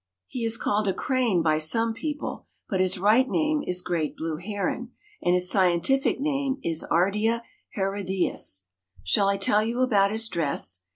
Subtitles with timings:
[0.25, 4.37] He is called a crane by some people, but his right name is great blue
[4.37, 7.43] heron, and his scientific name is Ardea
[7.75, 8.63] herodias.
[9.03, 10.81] Shall I tell you about his dress?